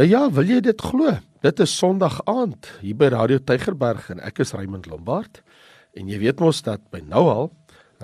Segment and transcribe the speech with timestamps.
[0.00, 1.10] Nou ja, wil jy dit glo?
[1.44, 5.42] Dit is Sondag aand hier by Radio Tygerberg en ek is Raymond Lombard.
[5.92, 7.50] En jy weet mos dat by nou al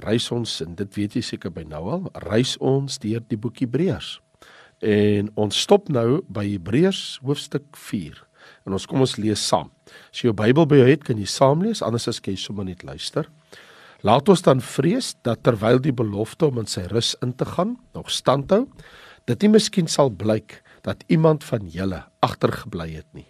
[0.05, 3.63] reis ons en dit weet jy seker by nou al, reis ons deur die boek
[3.65, 4.11] Hebreërs.
[4.85, 8.21] En ons stop nou by Hebreërs hoofstuk 4.
[8.69, 9.73] En ons kom ons lees saam.
[10.13, 12.69] As jy jou Bybel by jou het, kan jy saam lees, anders as jy sommer
[12.69, 13.33] net luister.
[14.05, 17.79] Laat ons dan vrees dat terwyl die belofte om in sy rus in te gaan
[17.97, 18.67] nog standhou,
[19.25, 23.27] dit nie miskien sal blyk dat iemand van julle agtergebly het nie.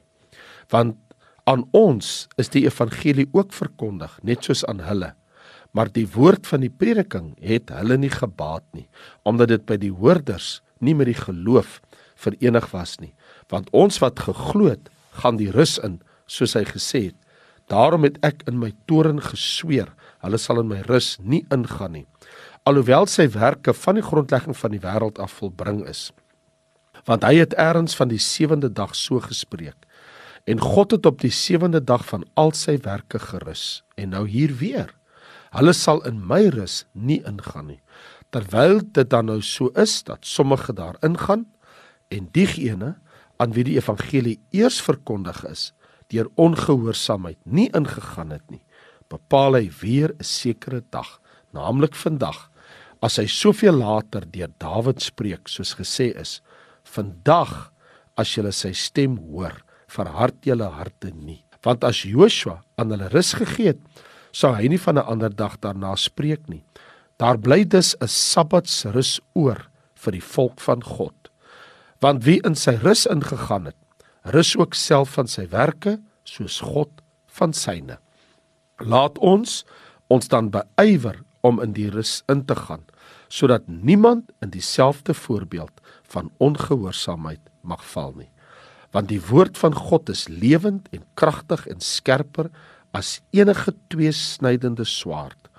[0.68, 0.98] Want
[1.48, 5.14] aan ons is die evangelie ook verkondig, net soos aan hulle.
[5.72, 8.88] Maar die woord van die prediking het hulle nie gebaat nie
[9.28, 11.80] omdat dit by die hoorders nie met die geloof
[12.20, 13.12] verenig was nie.
[13.52, 14.90] Want ons wat geglo het
[15.22, 17.18] gaan die rus in soos hy gesê het.
[17.72, 19.92] Daarom het ek in my toren gesweer
[20.24, 22.06] hulle sal in my rus nie ingaan nie.
[22.66, 26.10] Alhoewel sy werke van die grondlegging van die wêreld af volbring is
[27.06, 29.88] want hy het eers van die sewende dag so gespreek
[30.44, 34.54] en God het op die sewende dag van al sy werke gerus en nou hier
[34.62, 34.94] weer
[35.56, 37.80] Hulle sal in my rus nie ingaan nie.
[38.34, 41.46] Terwyl dit dan nou so is dat sommige daar ingaan
[42.12, 42.96] en diegene
[43.40, 45.70] aan wie die evangelie eers verkondig is,
[46.12, 48.62] deur ongehoorsaamheid nie ingegaan het nie,
[49.08, 51.20] bepaal hy weer 'n sekere dag,
[51.52, 52.50] naamlik vandag,
[53.00, 56.40] as hy soveel later deur Dawid spreek soos gesê is:
[56.86, 57.72] "Vandag
[58.16, 63.34] as julle sy stem hoor, verhard julle harte nie." Want as Joshua aan hulle rus
[63.34, 63.80] gegee het,
[64.32, 66.64] sou hy nie van 'n ander dag daarna spreek nie.
[67.18, 71.14] Daar bly dus 'n Sabbatsrus oor vir die volk van God.
[72.00, 73.76] Want wie in sy rus ingegaan het,
[74.24, 76.90] rus ook self van sy werke soos God
[77.26, 77.98] van syne.
[78.78, 79.64] Laat ons
[80.08, 82.84] ons dan beywer om in die rus in te gaan,
[83.28, 85.72] sodat niemand in dieselfde voorbeeld
[86.16, 88.30] van ongehoorsaamheid mag val nie.
[88.96, 92.48] Want die woord van God is lewend en kragtig en skerper
[92.96, 95.50] as enige tweesnydende swaard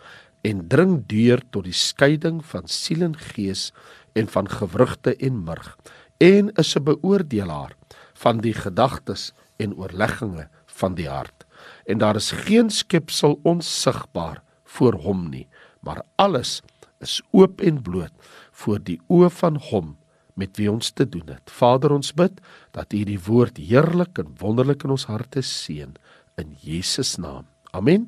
[0.47, 3.69] en dring deur tot die skeiding van siel en gees
[4.18, 5.75] en van gewrigte en murg
[6.23, 7.75] en is 'n beoordelaar
[8.24, 10.47] van die gedagtes en oorlegginge
[10.79, 11.45] van die hart
[11.85, 15.47] en daar is geen skepsel onsigbaar voor hom nie
[15.81, 16.62] maar alles
[17.00, 18.13] is oop en bloot
[18.51, 19.97] voor die oë van hom
[20.38, 22.40] met wie ons te doen het Vader ons bid
[22.78, 25.96] dat U die woord heerlik en wonderlik in ons harte seën
[26.38, 27.48] in Jesus naam.
[27.74, 28.08] Amen.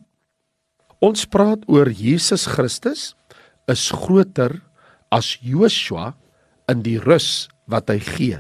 [1.02, 3.14] Ons praat oor Jesus Christus
[3.72, 4.60] is groter
[5.14, 6.14] as Joshua
[6.70, 8.40] in die rus wat hy gee.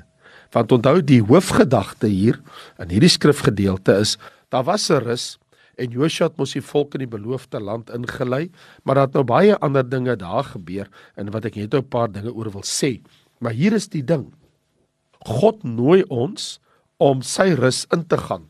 [0.54, 2.40] Want onthou die hoofgedagte hier
[2.82, 4.18] in hierdie skrifgedeelte is
[4.50, 5.38] daar was 'n rus
[5.80, 8.50] en Joshua het mos die volk in die beloofde land ingelei,
[8.84, 12.12] maar daar het nou baie ander dinge daar gebeur en wat ek net 'n paar
[12.12, 13.00] dinge oor wil sê.
[13.40, 14.30] Maar hier is die ding.
[15.28, 16.58] God nooi ons
[17.00, 18.50] om sy rus in te gaan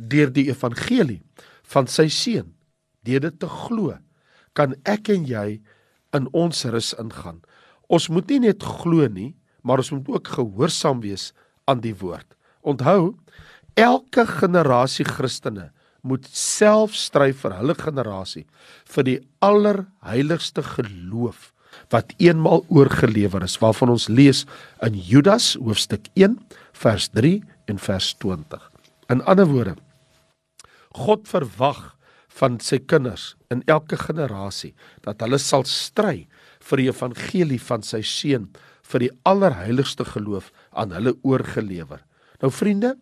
[0.00, 1.20] deur die evangelie
[1.72, 2.54] van sy seun.
[3.04, 3.96] Deur dit te glo,
[4.56, 5.60] kan ek en jy
[6.16, 7.40] in ons rus ingaan.
[7.92, 9.34] Ons moet nie net glo nie,
[9.64, 11.30] maar ons moet ook gehoorsaam wees
[11.68, 12.26] aan die woord.
[12.64, 13.14] Onthou,
[13.76, 15.70] elke generasie Christene
[16.00, 18.46] moet self stry vir hulle generasie
[18.88, 21.49] vir die allerheiligste geloof
[21.90, 24.44] wat eenmal oorgelewer is waarvan ons lees
[24.86, 26.38] in Judas hoofstuk 1
[26.82, 27.40] vers 3
[27.70, 28.66] en vers 20.
[29.10, 29.74] In ander woorde,
[30.94, 31.96] God verwag
[32.40, 34.72] van sy kinders in elke generasie
[35.04, 36.28] dat hulle sal stry
[36.70, 38.48] vir die evangelie van sy seun
[38.90, 42.02] vir die allerheiligste geloof aan hulle oorgelewer.
[42.40, 42.94] Nou vriende,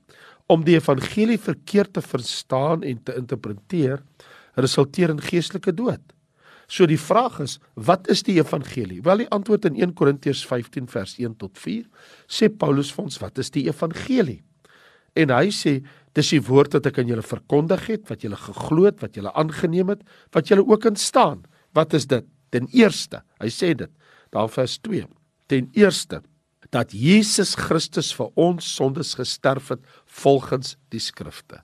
[0.49, 4.01] om die evangelie verkeerd te verstaan en te interpreteer,
[4.57, 6.01] resulteer in geestelike dood.
[6.69, 9.01] So die vraag is, wat is die evangelie?
[9.03, 11.87] Wel die antwoord in 1 Korintiërs 15 vers 1 tot 4
[12.29, 14.43] sê Paulus vir ons, wat is die evangelie?
[15.19, 15.79] En hy sê
[16.19, 19.33] Dis die woord wat ek aan julle verkondig het, wat julle geglo het, wat julle
[19.39, 20.03] aangeneem het,
[20.35, 21.45] wat julle ook in staan.
[21.77, 22.27] Wat is dit?
[22.51, 23.93] Ten eerste, hy sê dit,
[24.35, 25.05] daar vers 2.
[25.53, 26.23] Ten eerste
[26.75, 29.85] dat Jesus Christus vir ons sondes gesterf het
[30.21, 31.63] volgens die skrifte.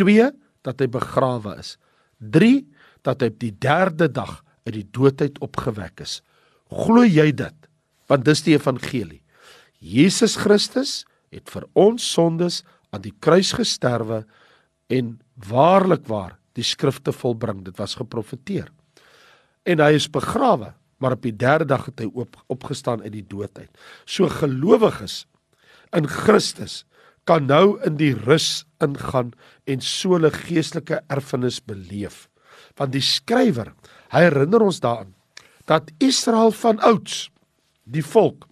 [0.00, 0.30] 2
[0.64, 1.74] dat hy begrawe is.
[2.32, 2.62] 3
[3.02, 6.20] dat hy op die 3de dag uit die doodheid opgewek is.
[6.70, 7.56] Glo jy dit?
[8.08, 9.22] Want dis die evangelie.
[9.82, 11.02] Jesus Christus
[11.32, 12.62] het vir ons sondes
[12.92, 14.22] aan die kruis gesterwe
[14.92, 15.16] en
[15.48, 18.68] waarlik waar die skrifte volbring dit was geprofeteer
[19.68, 20.72] en hy is begrawe
[21.02, 23.70] maar op die derde dag het hy op, opgestaan uit die dood uit
[24.04, 25.22] so gelowiges
[25.96, 26.82] in Christus
[27.28, 29.32] kan nou in die rus ingaan
[29.70, 32.28] en so 'n geestelike erfenis beleef
[32.78, 33.72] want die skrywer
[34.12, 35.14] hy herinner ons daaraan
[35.70, 37.28] dat Israel van ouds
[37.84, 38.48] die volk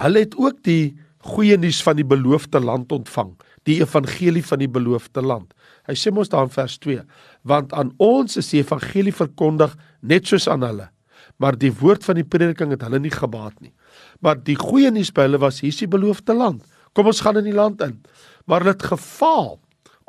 [0.00, 3.34] hulle het ook die goeie nuus van die beloofde land ontvang,
[3.68, 5.52] die evangelie van die beloofde land.
[5.88, 7.02] Hy sê mos daar in vers 2,
[7.48, 10.88] want aan ons is die evangelie verkondig net soos aan hulle,
[11.40, 13.72] maar die woord van die prediking het hulle nie gebaat nie.
[14.24, 16.64] Maar die goeie nuus by hulle was hier's die beloofde land.
[16.96, 17.98] Kom ons gaan in die land in.
[18.48, 19.58] Maar hulle het gefaal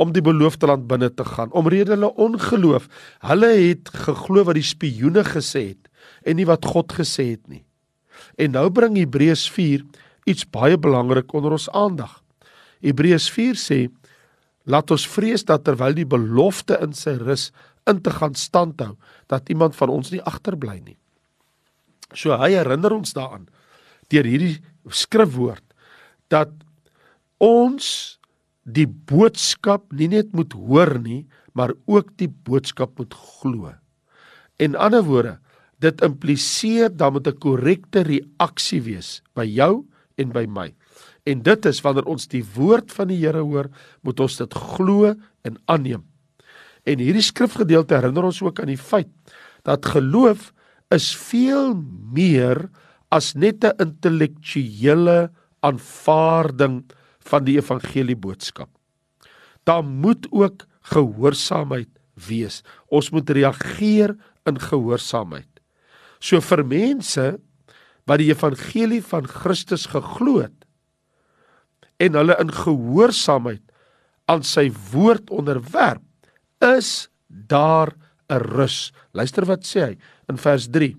[0.02, 2.88] om die beloofde land binne te gaan omrede hulle ongeloof.
[3.28, 5.90] Hulle het geglo wat die spioene gesê het
[6.26, 7.64] en nie wat God gesê het nie.
[8.42, 9.86] En nou bring Hebreërs 4
[10.30, 12.20] iets baie belangrik onder ons aandag.
[12.82, 13.80] Hebreërs 4 sê:
[14.66, 17.52] "Laat ons vrees dat terwyl die belofte in sy rus
[17.90, 18.98] in te gaan standhou,
[19.28, 20.98] dat iemand van ons nie agterbly nie."
[22.14, 23.48] So hy herinner ons daaraan
[24.10, 24.60] deur hierdie
[24.90, 25.64] skrifwoord
[26.28, 26.52] dat
[27.38, 28.20] ons
[28.64, 33.74] die boodskap nie net moet hoor nie, maar ook die boodskap moet glo.
[34.62, 35.38] En ander woorde,
[35.82, 39.86] dit impliseer dan moet 'n korrekte reaksie wees by jou
[40.18, 40.74] en by my.
[41.26, 43.70] En dit is wanneer ons die woord van die Here hoor,
[44.02, 46.04] moet ons dit glo en aanneem.
[46.86, 49.10] En hierdie skrifgedeelte herinner ons ook aan die feit
[49.64, 50.54] dat geloof
[50.90, 51.76] is veel
[52.14, 52.70] meer
[53.12, 55.30] as net 'n intellektuele
[55.62, 56.84] aanvaarding
[57.30, 58.70] van die evangelie boodskap.
[59.64, 61.90] Daar moet ook gehoorsaamheid
[62.28, 62.62] wees.
[62.90, 64.16] Ons moet reageer
[64.50, 65.50] in gehoorsaamheid.
[66.22, 67.26] So vir mense
[68.10, 70.58] wat die evangelie van Christus geglo het
[72.02, 73.62] en hulle in gehoorsaamheid
[74.32, 76.02] aan sy woord onderwerp,
[76.58, 77.94] is daar
[78.30, 78.92] 'n rus.
[79.14, 79.98] Luister wat sê hy
[80.30, 80.96] in vers 3.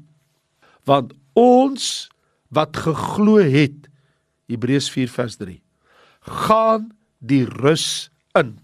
[0.84, 2.10] Want ons
[2.50, 3.88] wat geglo het,
[4.46, 5.62] Hebreërs 4 vers 3
[6.26, 8.56] gaan die rus in.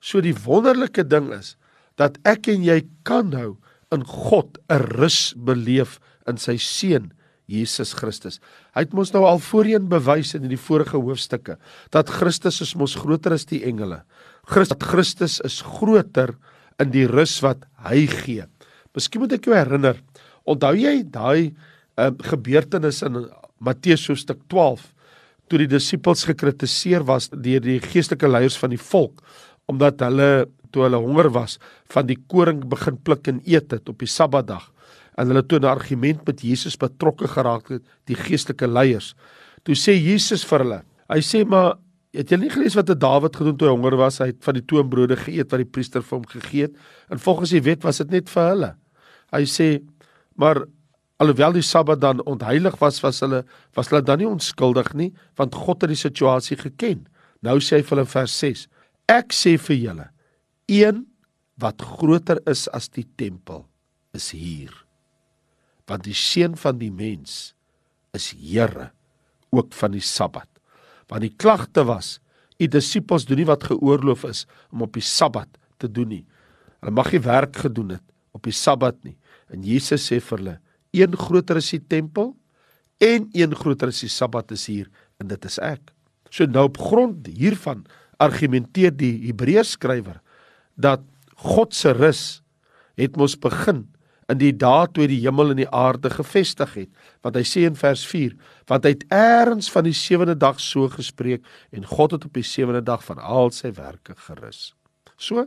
[0.00, 1.56] So die wonderlike ding is
[2.00, 3.58] dat ek en jy kan nou
[3.92, 7.12] in God 'n rus beleef in sy seun
[7.50, 8.38] Jesus Christus.
[8.74, 11.58] Hy het mos nou al voorheen bewys in die vorige hoofstukke
[11.90, 14.02] dat Christus is mos groter as die engele.
[14.46, 16.36] Christus Christus is groter
[16.80, 18.46] in die rus wat hy gee.
[18.94, 19.98] Miskien moet ek jou herinner,
[20.46, 21.52] onthou jy daai
[21.98, 23.28] uh, gebeurtenis in
[23.60, 24.86] Matteus hoofstuk 12
[25.50, 29.20] toe die disippels gekritiseer was deur die geestelike leiers van die volk
[29.70, 31.58] omdat hulle toe hulle honger was
[31.90, 34.70] van die koring begin pluk en eet het op die Sabbatdag
[35.18, 39.14] en hulle toe 'n argument met Jesus betrokke geraak het die geestelike leiers.
[39.64, 41.76] Toe sê Jesus vir hulle, hy sê maar
[42.12, 44.54] het julle nie gelees wat het Dawid gedoen toe hy honger was, hy het van
[44.54, 46.74] die toonbrode geëet wat die priester vir hom gegee het
[47.10, 48.74] en volgens die wet was dit net vir hulle.
[49.32, 49.80] Hy sê
[50.34, 50.64] maar
[51.20, 53.42] Alhoewel die Sabbat dan ontheilig was, was hulle
[53.76, 57.04] was hulle dan nie onskuldig nie, want God het die situasie geken.
[57.44, 58.66] Nou sê hy vir hulle vers 6:
[59.10, 60.06] Ek sê vir julle,
[60.70, 61.04] een
[61.60, 63.66] wat groter is as die tempel
[64.16, 64.72] is hier.
[65.90, 67.52] Want die seun van die mens
[68.16, 68.90] is Here
[69.50, 70.48] ook van die Sabbat.
[71.10, 72.18] Want die klagte was:
[72.56, 76.24] U disippels doen nie wat geoorloof is om op die Sabbat te doen nie.
[76.80, 79.18] Hulle mag nie werk gedoen het op die Sabbat nie.
[79.52, 80.58] En Jesus sê vir hulle:
[80.96, 82.34] een groter is die tempel
[83.00, 84.90] en een groter is die Sabbat is hier
[85.20, 85.92] en dit is ek.
[86.30, 87.84] So nou op grond hiervan
[88.20, 90.20] argumenteer die Hebreërs skrywer
[90.80, 91.02] dat
[91.40, 92.42] God se rus
[93.00, 93.86] het mos begin
[94.30, 96.90] in die dae toe die hemel en die aarde gevestig het.
[97.24, 98.36] Want hy sê in vers 4,
[98.70, 101.42] want hy het eers van die sewende dag so gespreek
[101.74, 104.70] en God het op die sewende dag van al sy werke gerus.
[105.18, 105.46] So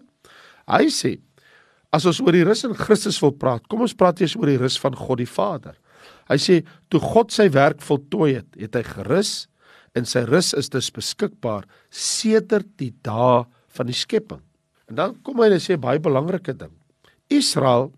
[0.70, 1.18] hy sê
[1.94, 4.60] As ons oor die rus in Christus wil praat, kom ons praat eers oor die
[4.62, 5.76] rus van God die Vader.
[6.32, 9.34] Hy sê toe God sy werk voltooi het, het hy gerus
[9.94, 13.44] en sy rus is dus beskikbaar sedert die dae
[13.78, 14.42] van die skepping.
[14.90, 16.74] En dan kom hy en sê baie belangrike ding.
[17.32, 17.92] Israel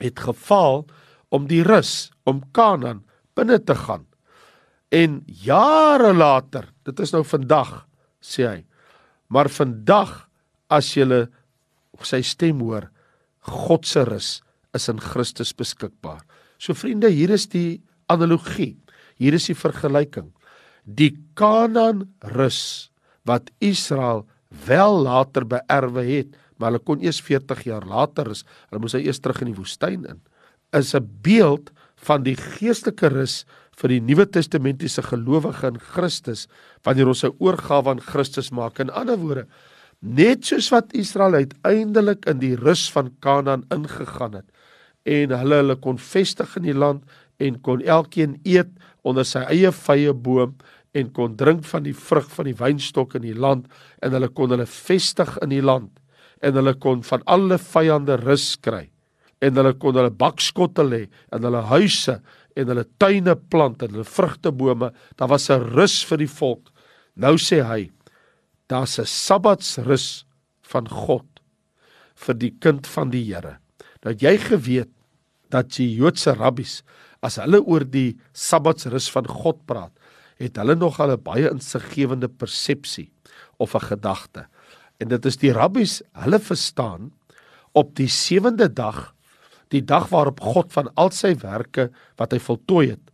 [0.00, 0.86] het gefaal
[1.32, 3.04] om die rus om Kanaan
[3.36, 4.06] binne te gaan.
[4.92, 7.86] En jare later, dit is nou vandag,
[8.20, 8.58] sê hy,
[9.32, 10.26] maar vandag
[10.72, 11.06] as jy
[12.04, 12.91] sy stem hoor,
[13.48, 14.42] God se rus
[14.74, 16.22] is in Christus beskikbaar.
[16.58, 17.82] So vriende, hier is die
[18.12, 18.76] analogie.
[19.18, 20.30] Hier is die vergelyking.
[20.84, 22.90] Die Kanaan rus
[23.28, 24.24] wat Israel
[24.66, 29.20] wel later beerwe het, maar hulle kon eers 40 jaar later is, hulle moes eers
[29.22, 30.20] terug in die woestyn in,
[30.72, 31.70] is 'n beeld
[32.06, 33.44] van die geestelike rus
[33.78, 36.46] vir die Nuwe Testamentiese gelowige in Christus
[36.84, 38.78] wanneer ons 'n oorgawe aan Christus maak.
[38.78, 39.46] In ander woorde,
[40.02, 44.48] Net soos wat Israel uiteindelik in die rus van Kanaan ingegaan het
[45.06, 47.02] en hulle hulle kon vestig in die land
[47.42, 48.70] en kon elkeen eet
[49.06, 50.56] onder sy eie vye boom
[50.94, 53.66] en kon drink van die vrug van die wynstok in die land
[54.02, 55.90] en hulle kon hulle vestig in die land
[56.42, 58.88] en hulle kon van alle vyande rus kry
[59.42, 61.02] en hulle kon hulle bakskotte lê
[61.34, 62.18] in hulle huise
[62.58, 64.92] en hulle tuine plant en hulle vrugtebome.
[65.16, 66.70] Daar was 'n rus vir die volk.
[67.16, 67.90] Nou sê hy,
[68.72, 70.24] daar's 'n Sabbatsrus
[70.72, 71.28] van God
[72.24, 73.58] vir die kind van die Here.
[74.04, 74.90] Nou jy geweet
[75.50, 76.82] dat die Joodse rabbies
[77.22, 79.92] as hulle oor die Sabbatsrus van God praat,
[80.40, 83.10] het hulle nog al 'n baie insiggewende persepsie
[83.58, 84.46] of 'n gedagte.
[84.98, 87.12] En dit is die rabbies, hulle verstaan
[87.72, 89.14] op die sewende dag,
[89.68, 93.10] die dag waarop God van al sy werke wat hy voltooi het,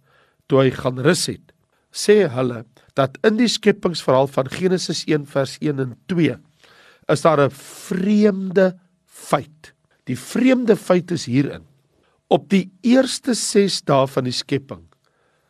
[0.46, 1.52] toe hy gaan rus het,
[1.92, 2.64] sê hulle
[2.98, 6.36] dat in die skepingsverhaal van Genesis 1 vers 1 en 2
[7.08, 9.72] is daar 'n vreemde feit.
[10.04, 11.64] Die vreemde feit is hierin.
[12.28, 14.84] Op die eerste 6 dae van die skepping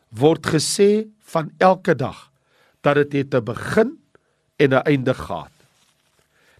[0.08, 2.30] word gesê van elke dag
[2.80, 3.98] dat dit het 'n begin
[4.56, 5.52] en 'n einde gehad.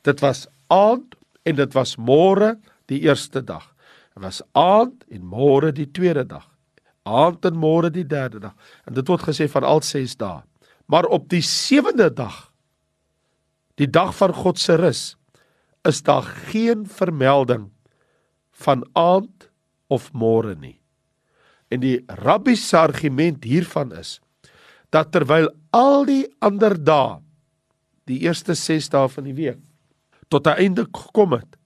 [0.03, 3.75] Dit was aand en dit was môre die eerste dag.
[4.15, 6.58] Dit was aand en môre die tweede dag.
[7.09, 8.55] Aand en môre die derde dag.
[8.87, 10.43] En dit word gesê van al 6 dae.
[10.89, 12.49] Maar op die sewende dag,
[13.77, 15.03] die dag van God se rus,
[15.89, 17.69] is daar geen vermelding
[18.65, 19.49] van aand
[19.89, 20.79] of môre nie.
[21.69, 24.19] En die rabbi se argument hiervan is
[24.95, 27.19] dat terwyl al die ander dae
[28.09, 29.61] die eerste 6 dae van die week
[30.33, 31.59] tot 'n einde gekom het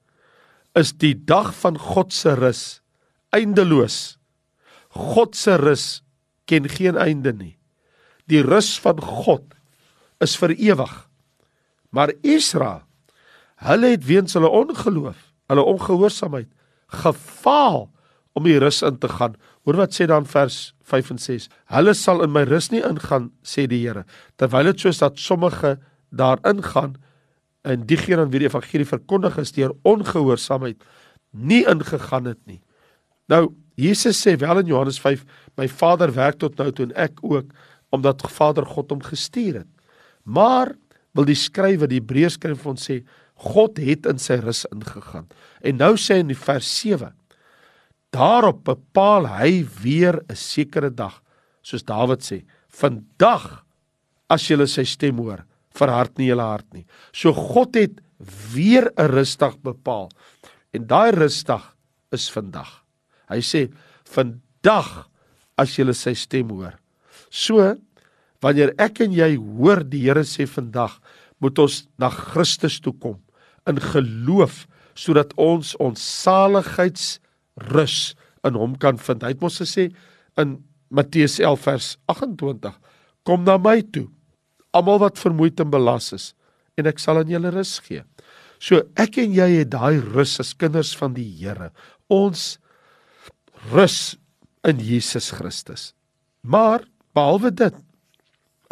[0.75, 2.83] is die dag van God se rus
[3.31, 4.19] eindeloos
[4.93, 5.87] God se rus
[6.51, 7.57] ken geen einde nie
[8.31, 9.57] die rus van God
[10.23, 10.95] is vir ewig
[11.91, 12.85] maar Israel
[13.69, 15.19] hulle het weens hulle ongeloof
[15.53, 16.51] hulle ongehoorsaamheid
[17.03, 17.89] gefaal
[18.33, 21.47] om die rus in te gaan Hoor wat sê dan vers 5 en 6.
[21.71, 24.03] Hulle sal in my rus nie ingaan, sê die Here,
[24.41, 25.77] terwyl dit soos dat sommige
[26.11, 26.97] daar ingaan
[27.63, 30.83] en diegene aan wie die evangelie verkondig is deur ongehoorsaamheid
[31.31, 32.59] nie ingegaan het nie.
[33.31, 35.25] Nou Jesus sê wel in Johannes 5,
[35.57, 37.53] my Vader werk tot nou toe en ek ook
[37.93, 39.71] omdat Vader God hom gestuur het.
[40.25, 40.75] Maar
[41.13, 43.03] wil die skrywer die Hebreërs skryf vir ons sê
[43.43, 45.27] God het in sy rus ingegaan.
[45.65, 46.83] En nou sê in die vers
[48.13, 51.23] Daarop bepaal hy weer 'n sekere dag,
[51.63, 53.65] soos Dawid sê, vandag
[54.29, 56.85] as jy sy stem hoor, verhard nie jou hart nie.
[57.13, 58.01] So God het
[58.53, 60.11] weer 'n rusdag bepaal.
[60.75, 61.75] En daai rusdag
[62.13, 62.82] is vandag.
[63.33, 63.67] Hy sê
[64.13, 64.91] vandag
[65.61, 66.77] as jy sy stem hoor.
[67.31, 67.77] So
[68.43, 70.99] wanneer ek en jy hoor die Here sê vandag,
[71.43, 73.19] moet ons na Christus toe kom
[73.67, 74.67] in geloof
[74.99, 77.17] sodat ons ons saligheids
[77.73, 78.13] rus
[78.47, 79.23] in hom kan vind.
[79.23, 79.89] Hy het mos gesê
[80.41, 80.59] in
[80.93, 82.75] Matteus 11 vers 28:
[83.25, 84.09] Kom na my toe,
[84.75, 86.33] almal wat vermoeid en belas is,
[86.77, 88.03] en ek sal aan julle rus gee.
[88.63, 91.71] So ek en jy het daai rus as kinders van die Here.
[92.13, 92.59] Ons
[93.71, 94.19] rus
[94.67, 95.95] in Jesus Christus.
[96.43, 96.83] Maar
[97.15, 97.75] behalwe dit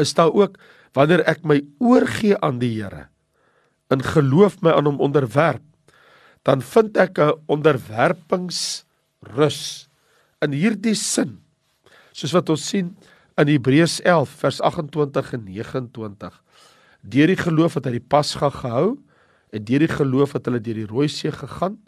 [0.01, 0.59] is daar ook
[0.97, 3.07] wanneer ek my oorgee aan die Here
[3.91, 5.63] in geloof my aan hom onderwerp
[6.43, 9.89] dan vind ek 'n onderwerpingsrus
[10.41, 11.41] in hierdie sin.
[12.13, 12.97] Soos wat ons sien
[13.37, 16.43] in Hebreërs 11 vers 28 en 29.
[17.01, 18.99] Deur die geloof het hy die Pasga gehou
[19.53, 21.79] en deur die geloof het hulle deur die Rooi See gegaan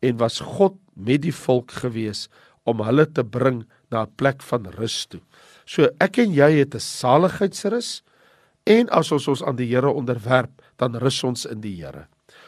[0.00, 2.28] en was God met die volk gewees
[2.64, 5.20] om hulle te bring na 'n plek van rus toe.
[5.66, 8.02] So ek en jy het 'n saligheidsrus
[8.66, 12.06] en as ons ons aan die Here onderwerp, dan rus ons in die Here.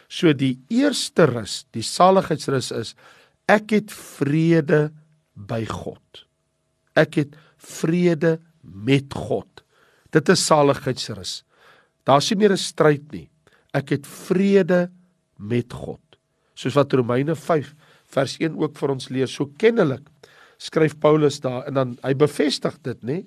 [0.09, 2.95] So die eerste rus, die saligheidsrus is
[3.49, 4.91] ek het vrede
[5.35, 6.25] by God.
[6.97, 9.63] Ek het vrede met God.
[10.11, 11.43] Dit is saligheidsrus.
[12.07, 13.29] Daar's nie meer 'n stryd nie.
[13.75, 14.91] Ek het vrede
[15.39, 16.01] met God.
[16.55, 17.75] Soos wat Romeine 5
[18.07, 20.07] vers 1 ook vir ons leer, so kennelik
[20.59, 23.25] skryf Paulus daar en dan hy bevestig dit, nê?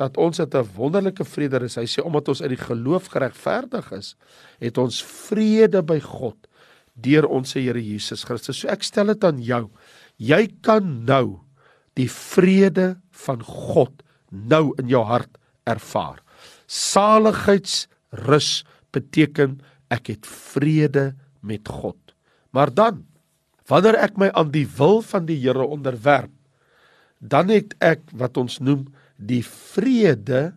[0.00, 1.74] dat ons het 'n wonderlike vrede is.
[1.74, 4.16] Hy sê omdat ons uit die geloof geregverdig is,
[4.58, 6.36] het ons vrede by God
[6.94, 8.58] deur ons Here Jesus Christus.
[8.58, 9.70] So ek stel dit aan jou.
[10.16, 11.40] Jy kan nou
[11.94, 16.22] die vrede van God nou in jou hart ervaar.
[16.66, 19.60] Saligheidsrus beteken
[19.90, 21.96] ek het vrede met God.
[22.52, 23.04] Maar dan
[23.70, 26.32] wanneer ek my aan die wil van die Here onderwerp,
[27.20, 30.50] dan het ek wat ons noem die vrede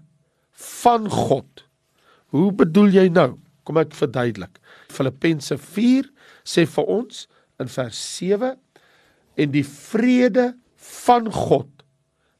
[0.81, 1.65] van God.
[2.33, 3.35] Hoe bedoel jy nou?
[3.67, 4.57] Kom ek verduidelik.
[4.91, 6.09] Filippense 4
[6.47, 7.25] sê vir ons
[7.61, 8.55] in vers 7
[9.39, 10.51] en die vrede
[11.03, 11.69] van God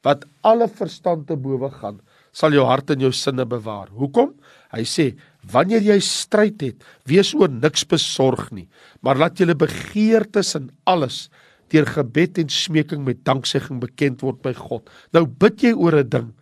[0.04, 2.00] wat alle verstand te bowe gaan
[2.34, 3.88] sal jou hart en jou sinne bewaar.
[3.94, 4.34] Hoekom?
[4.74, 5.12] Hy sê
[5.52, 8.66] wanneer jy stryd het, wees oor niks besorg nie,
[9.04, 11.28] maar laat julle begeertes in alles
[11.72, 14.88] deur gebed en smeking met danksegging bekend word by God.
[15.14, 16.32] Nou bid jy oor 'n ding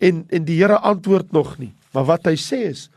[0.00, 1.72] en en die Here antwoord nog nie.
[1.94, 2.88] Maar wat hy sê is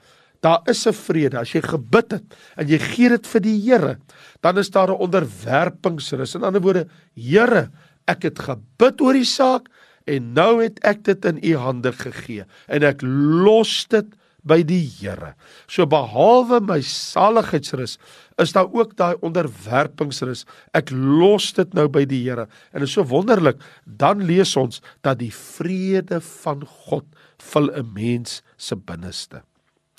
[0.42, 3.98] daar is 'n vrede as jy gebid het en jy gee dit vir die Here,
[4.42, 6.36] dan is daar 'n onderwerpingsrus.
[6.36, 7.72] In ander woorde, Here,
[8.08, 9.70] ek het gebid oor die saak
[10.06, 14.14] en nou het ek dit in u hande gegee en ek los dit
[14.46, 15.34] by die Here.
[15.66, 17.98] So behalwe my saligheidsrus
[18.42, 20.46] is daar ook daai onderwerpingsrus.
[20.78, 22.48] Ek los dit nou by die Here.
[22.72, 27.08] En dit is so wonderlik, dan lees ons dat die vrede van God
[27.52, 29.42] vul 'n mens se binneste.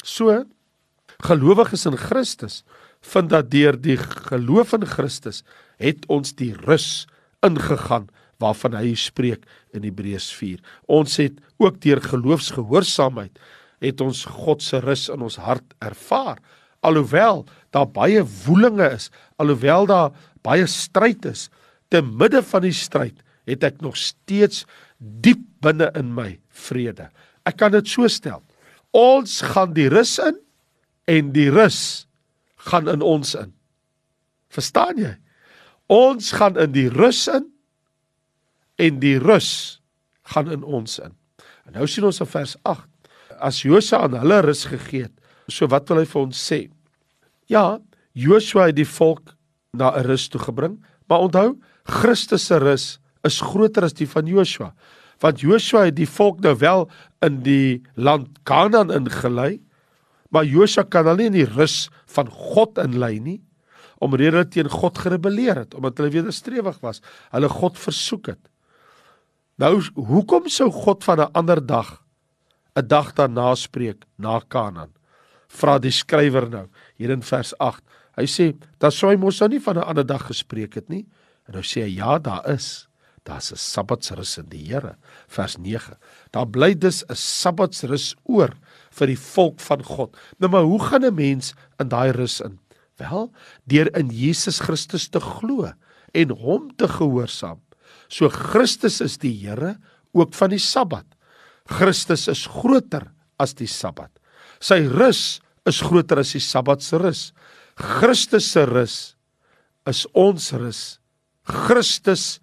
[0.05, 0.45] So
[1.23, 2.63] gelowiges in Christus
[3.01, 5.43] vind dat deur die geloof in Christus
[5.79, 7.07] het ons die rus
[7.41, 8.09] ingegaan
[8.43, 10.61] waarvan hy spreek in Hebreërs 4.
[10.93, 13.39] Ons het ook deur geloofsgehoorsaamheid
[13.85, 16.41] het ons God se rus in ons hart ervaar.
[16.87, 20.13] Alhoewel daar baie woelinge is, alhoewel daar
[20.47, 21.49] baie stryd is,
[21.93, 24.65] te midde van die stryd het ek nog steeds
[24.99, 26.35] diep binne in my
[26.67, 27.11] vrede.
[27.47, 28.43] Ek kan dit so stel.
[28.97, 30.39] Ons gaan die rus in
[31.07, 32.07] en die rus
[32.71, 33.53] gaan in ons in.
[34.51, 35.13] Verstaan jy?
[35.93, 37.47] Ons gaan in die rus in
[38.77, 39.81] en die rus
[40.33, 41.15] gaan in ons in.
[41.67, 42.57] En nou sien ons in vers
[43.37, 45.15] as Josua aan hulle rus gegee het,
[45.49, 46.61] so wat wil hy vir ons sê?
[47.53, 47.79] Ja,
[48.17, 49.35] Josua het die volk
[49.77, 54.27] na 'n rus toe gebring, maar onthou, Christus se rus is groter as die van
[54.27, 54.75] Josua.
[55.21, 56.91] Want Josua het die volk nou wel
[57.23, 59.61] in die land Kanaan ingelei,
[60.31, 63.41] maar Josua kan hulle nie in die rus van God inlei nie
[63.99, 67.01] omdat hulle teen God gerebelleer het, omdat hulle wederstrewig was,
[67.33, 68.43] hulle God versoek het.
[69.57, 72.05] Nou, hoekom sou God van 'n ander dag
[72.77, 74.93] 'n dag daarna spreek na Kanaan.
[75.49, 77.83] Vra die skrywer nou hier in vers 8.
[78.17, 81.07] Hy sê, "Dat sou hy mos nou nie van 'n ander dag gespreek het nie."
[81.47, 82.89] En nou sê hy, "Ja, daar is.
[83.25, 84.97] Daar's 'n Sabbatsrus in die Here."
[85.27, 85.97] Vers 9.
[86.31, 88.51] Daar bly dus 'n Sabbatsrus oor
[88.91, 90.17] vir die volk van God.
[90.39, 92.59] Nou maar hoe gaan 'n mens in daai rus in?
[92.97, 93.33] Wel,
[93.65, 95.73] deur in Jesus Christus te glo
[96.13, 97.66] en hom te gehoorsaam.
[98.09, 99.77] So Christus is die Here
[100.17, 101.07] ook van die Sabbat.
[101.67, 103.09] Christus is groter
[103.43, 104.11] as die Sabbat.
[104.63, 107.23] Sy rus is groter as die Sabbat se rus.
[107.77, 108.97] Christus se rus
[109.87, 110.83] is ons rus.
[111.47, 112.39] Christus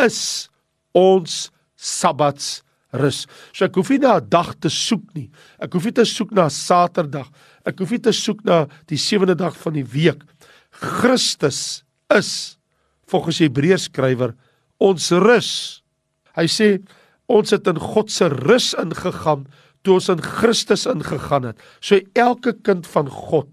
[0.00, 0.48] is
[0.96, 2.60] ons Sabbats
[2.92, 3.24] rus.
[3.52, 5.30] So ek hoef nie na 'n dag te soek nie.
[5.58, 7.28] Ek hoef nie te soek na Saterdag.
[7.64, 10.22] Ek hoef nie te soek na die sewende dag van die week.
[10.70, 12.58] Christus is
[13.06, 14.34] volgens Hebreërs skrywer
[14.82, 15.52] ons rus.
[16.36, 16.68] Hy sê
[17.32, 19.46] ons het in God se rus ingegaan
[19.82, 21.62] toe ons in Christus ingegaan het.
[21.82, 23.48] So elke kind van God,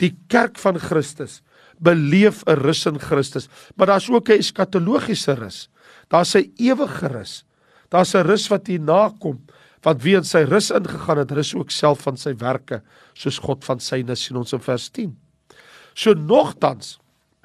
[0.00, 1.40] die kerk van Christus,
[1.80, 5.68] beleef 'n rus in Christus, maar daar's ook 'n eskatologiese rus.
[6.08, 7.44] Daar's 'n ewige rus.
[7.88, 9.40] Daar's 'n rus wat hier nakom,
[9.82, 12.82] want wie in sy rus ingegaan het, rus ook self van sy werke,
[13.14, 15.16] soos God van syne sien ons in vers 10.
[15.94, 16.98] So nogtans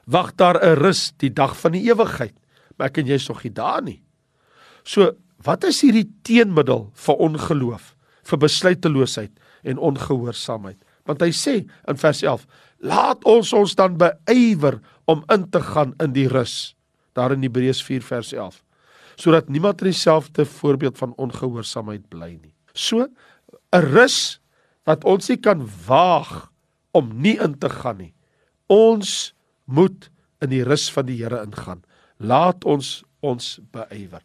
[0.06, 2.34] wag daar 'n rus die dag van die ewigheid,
[2.78, 4.02] maar ek en jy is nog nie daar nie.
[4.84, 5.14] So
[5.46, 7.92] Wat is hierdie teenmiddel vir ongeloof,
[8.26, 9.34] vir besluiteloosheid
[9.70, 10.80] en ongehoorsaamheid?
[11.06, 12.48] Want hy sê in vers 11:
[12.82, 16.76] "Laat ons ons dan beywer om in te gaan in die rus."
[17.14, 18.64] Daar in Hebreërs 4 vers 11.
[19.16, 22.54] Sodat niemand in dieselfde voorbeeld van ongehoorsaamheid bly nie.
[22.74, 23.08] So
[23.72, 24.40] 'n rus
[24.84, 26.52] wat ons nie kan waag
[26.92, 28.14] om nie in te gaan nie.
[28.68, 29.34] Ons
[29.66, 30.10] moet
[30.42, 31.85] in die rus van die Here ingaan.
[32.20, 34.22] Laat ons ons beywer.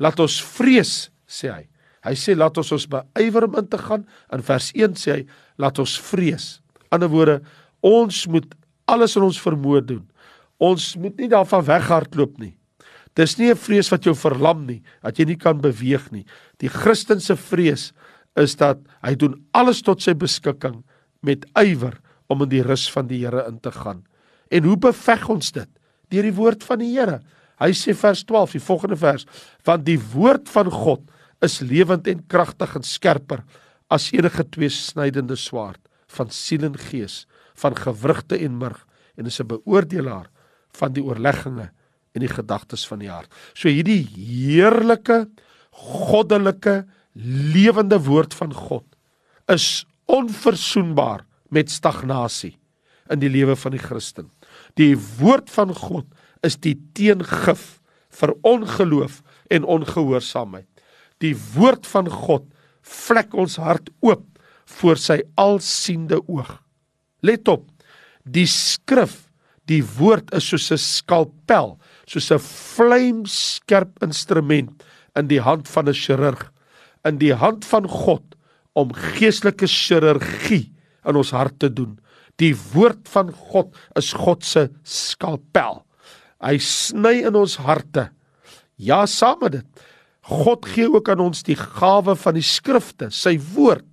[0.00, 0.92] Laat ons vrees,
[1.28, 1.64] sê hy.
[2.06, 4.06] Hy sê laat ons ons beywer om in te gaan.
[4.32, 5.24] In vers 1 sê hy
[5.60, 6.46] laat ons vrees.
[6.94, 7.40] Ander woorde,
[7.84, 8.46] ons moet
[8.88, 10.04] alles in ons vermoë doen.
[10.58, 12.54] Ons moet nie daarvan weghardloop nie.
[13.18, 16.24] Dis nie 'n vrees wat jou verlam nie, dat jy nie kan beweeg nie.
[16.58, 17.92] Die Christelike vrees
[18.36, 20.84] is dat hy doen alles tot sy beskikking
[21.22, 21.98] met ywer
[22.28, 24.04] om in die rus van die Here in te gaan.
[24.50, 25.68] En hoe beveg ons dit?
[26.12, 27.20] Deur die woord van die Here.
[27.58, 29.26] Hy sê vers 12, die volgende vers,
[29.66, 31.08] want die woord van God
[31.44, 33.42] is lewend en kragtig en skerper
[33.90, 35.80] as enige tweesnydende swaard
[36.14, 37.26] van siel en gees,
[37.58, 38.84] van gewrigte en murg
[39.18, 40.30] en is 'n beoordelaar
[40.78, 41.70] van die oorlegginge
[42.14, 43.30] en die gedagtes van die hart.
[43.54, 45.28] So hierdie heerlike
[45.72, 46.86] goddelike
[47.54, 48.84] lewende woord van God
[49.48, 52.56] is onverzoenbaar met stagnasie
[53.10, 54.30] in die lewe van die Christen.
[54.78, 56.06] Die woord van God
[56.46, 57.80] is die teengif
[58.20, 60.68] vir ongeloof en ongehoorsaamheid.
[61.22, 62.46] Die woord van God
[62.86, 64.24] vlek ons hart oop
[64.78, 66.50] voor sy alsiende oog.
[67.26, 67.66] Let op.
[68.22, 69.26] Die skrif,
[69.66, 74.84] die woord is soos 'n skalpel, soos 'n vlamskerp instrument
[75.16, 76.52] in die hand van 'n chirurg,
[77.04, 78.22] in die hand van God
[78.74, 80.72] om geestelike chirurgie
[81.04, 81.98] in ons hart te doen.
[82.38, 85.82] Die woord van God is God se skalpel.
[86.38, 88.08] Hy sny in ons harte.
[88.78, 89.86] Ja, saam met dit.
[90.28, 93.86] God gee ook aan ons die gawe van die skrifte, sy woord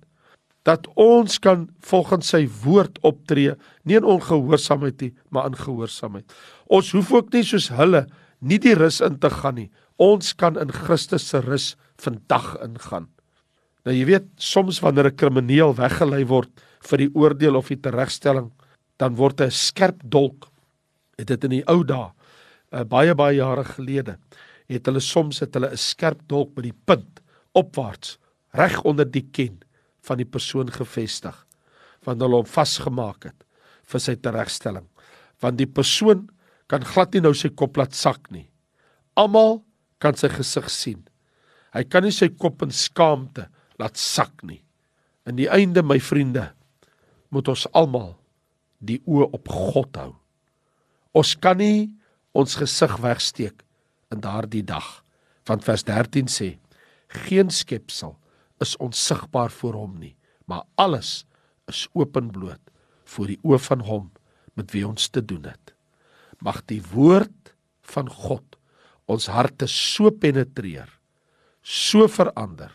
[0.66, 3.54] dat ons kan volgens sy woord optree,
[3.86, 6.26] nie in ongehoorsaamheid nie, maar in gehoorsaamheid.
[6.66, 8.02] Ons hoef ook nie soos hulle
[8.42, 9.68] nie die rus in te gaan nie.
[10.02, 13.06] Ons kan in Christus se rus vandag ingaan.
[13.86, 16.50] Nou jy weet, soms wanneer 'n krimineel weggelei word
[16.86, 18.50] vir die oordeel of die teregstelling,
[18.98, 20.48] dan word 'n skerp dolk.
[21.18, 22.12] Het dit in die ou dae,
[22.72, 24.18] uh, baie baie jare gelede,
[24.68, 27.20] het hulle soms het hulle 'n skerp dolk met die punt
[27.54, 28.18] opwaarts
[28.52, 29.60] reg onder die ken
[30.02, 31.46] van die persoon gevestig
[32.06, 33.44] want hulle hom vasgemaak het
[33.90, 34.86] vir sy teregstelling.
[35.42, 36.28] Want die persoon
[36.70, 38.46] kan glad nie nou sy kop laat sak nie.
[39.18, 39.64] Almal
[39.98, 41.02] kan sy gesig sien.
[41.74, 43.48] Hy kan nie sy kop in skaamte
[43.80, 44.62] laat sak nie.
[45.26, 46.52] In die einde my vriende
[47.36, 48.14] moet ons almal
[48.80, 50.12] die oë op God hou
[51.16, 51.88] ons kan nie
[52.36, 53.62] ons gesig wegsteek
[54.12, 54.88] in daardie dag
[55.48, 56.54] want vers 13 sê
[57.08, 58.16] geen skepsel
[58.60, 61.24] is onsigbaar voor hom nie, maar alles
[61.70, 62.62] is openbloot
[63.04, 64.10] voor die oë van hom
[64.56, 65.74] met wie ons te doen het.
[66.40, 67.54] Mag die woord
[67.86, 68.56] van God
[69.06, 70.88] ons harte so penetreer,
[71.62, 72.72] so verander,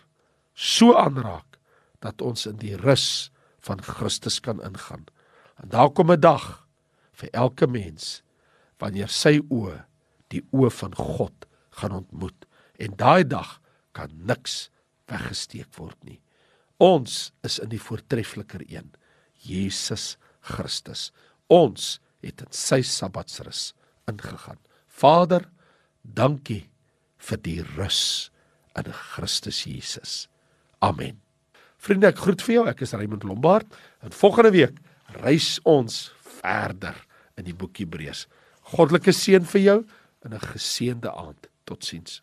[0.54, 1.60] so aanraak
[2.02, 3.31] dat ons in die rus
[3.66, 5.06] van Christus kan ingaan.
[5.62, 6.68] En daar kom 'n dag
[7.12, 8.22] vir elke mens
[8.78, 9.86] wanneer sy oë
[10.28, 12.48] die oë van God gaan ontmoet
[12.80, 13.60] en daai dag
[13.92, 14.70] kan niks
[15.06, 16.22] weggesteek word nie.
[16.82, 18.92] Ons is in die voortreffeliker een,
[19.46, 21.12] Jesus Christus.
[21.48, 23.74] Ons het in sy Sabbatsrus
[24.10, 24.60] ingegaan.
[24.88, 25.50] Vader,
[26.02, 26.70] dankie
[27.22, 28.32] vir die rus
[28.78, 30.28] in Christus Jesus.
[30.82, 31.21] Amen.
[31.82, 32.66] Vriende, ek groet vir jou.
[32.70, 33.78] Ek is Raymond Lombard.
[34.06, 34.78] En volgende week
[35.24, 36.98] reis ons verder
[37.40, 38.28] in die boek Hebreërs.
[38.74, 39.80] Goddelike seën vir jou
[40.22, 41.48] en 'n geseënde aand.
[41.66, 42.22] Totsiens.